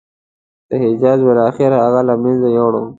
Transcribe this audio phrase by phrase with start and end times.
[0.83, 2.73] حجاج بالاخره هغه له منځه یووړ.